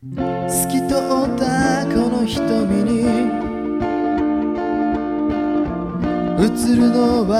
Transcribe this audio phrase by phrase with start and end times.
[0.00, 0.14] 透
[0.70, 0.98] き通っ
[1.36, 3.02] たこの瞳に
[6.38, 7.34] 映るのは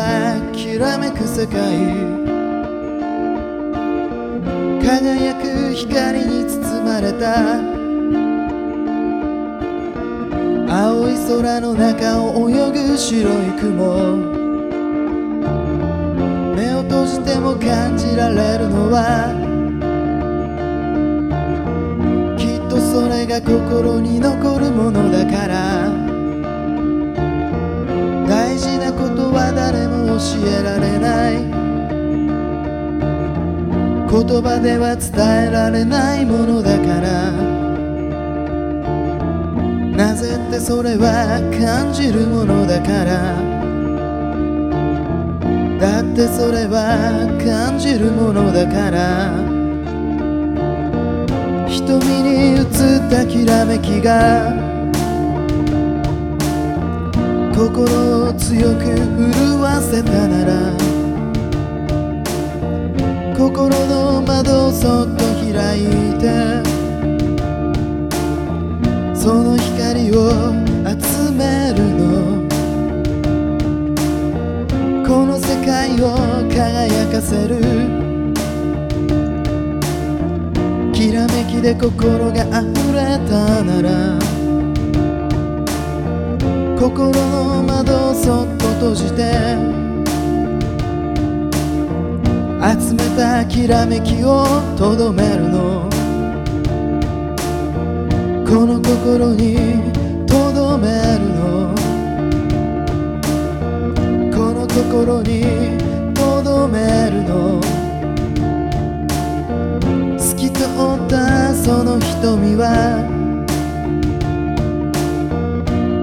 [0.53, 1.55] きらめく世界。
[4.83, 7.63] 輝く光に包まれた。
[10.69, 14.17] 青い空の中を泳ぐ白い雲。
[16.57, 19.58] 目を閉じても感じられるのは
[23.29, 25.91] が心に残るものだから。
[28.27, 31.45] 大事なことは誰も教えられない。
[34.11, 35.13] 言葉では伝
[35.49, 37.33] えられないものだから。
[39.95, 43.37] なぜってそれは感じるものだから。
[45.79, 49.58] だってそれは感じるものだから。
[51.89, 52.67] 瞳に映っ
[53.09, 54.53] たきらめきが
[57.57, 60.77] 心を強く震わせたなら
[63.35, 65.87] 心の窓をそっと開い
[66.21, 66.61] て
[69.15, 70.53] その光を
[70.85, 72.47] 集めるの。
[75.09, 76.15] この世界を
[76.51, 78.08] 輝かせる。
[81.59, 84.19] きで心が溢れたなら
[86.79, 89.23] 心の窓をそっと閉じて
[92.63, 94.45] 集めたきらめきを
[94.77, 95.89] とどめるの。
[98.47, 99.57] この心に
[100.27, 100.87] とどめ
[101.19, 101.75] るの。
[104.33, 105.43] この心に
[106.15, 107.88] とどめるの。
[110.59, 110.67] 通っ
[111.09, 113.07] たその瞳は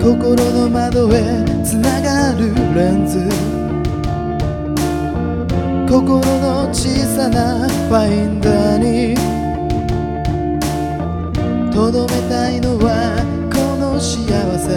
[0.01, 3.27] 心の窓へつながるレンズ。
[5.89, 6.87] 心の小
[7.17, 9.15] さなファインダーに
[11.73, 13.19] とどめたいのは
[13.51, 14.69] この幸せ。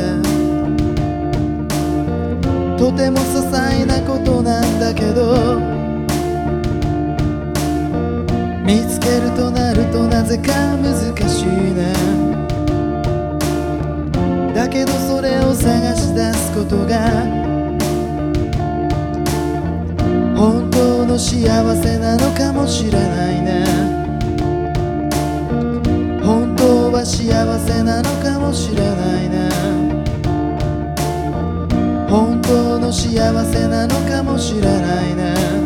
[2.77, 5.68] とても些細なことなんだけど
[8.69, 10.95] 見つけるとなるとなぜか難
[11.27, 11.91] しいね
[14.55, 17.09] だけどそれを探し出すことが
[20.37, 23.65] 本当の幸せなのかもしれないね
[26.23, 27.25] 本当は幸
[27.59, 29.49] せなのかもしれないね
[32.07, 33.09] 本当の幸
[33.47, 35.58] せなのかもしれないね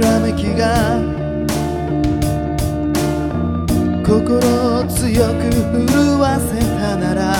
[0.00, 1.00] らめきが
[4.04, 7.34] 心を強く震わせたなら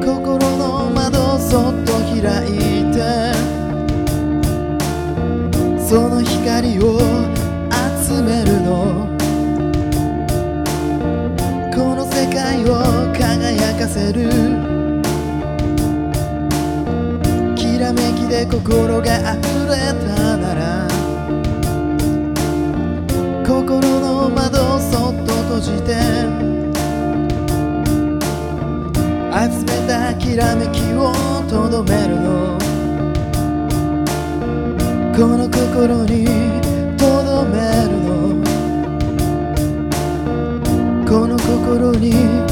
[0.00, 2.98] 心の窓をそっと開いて
[5.88, 7.00] その光を
[8.06, 9.06] 集めるの。
[11.74, 12.68] この世界を
[13.14, 14.28] 輝かせる。
[17.56, 19.67] きらめきで心が溢れ
[30.28, 31.10] きらめきを
[31.48, 32.58] とどめるの。
[35.16, 36.26] この心に
[36.98, 37.56] とどめ
[37.88, 38.44] るの。
[41.08, 42.47] この心に